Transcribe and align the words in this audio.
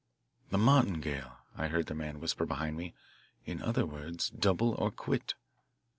"The 0.49 0.57
martingale," 0.57 1.37
I 1.55 1.67
heard 1.67 1.85
the 1.85 1.93
man 1.93 2.19
whisper 2.19 2.43
behind 2.47 2.75
me. 2.75 2.95
"In 3.45 3.61
other 3.61 3.85
words, 3.85 4.31
double 4.31 4.71
or 4.73 4.89
quit." 4.89 5.35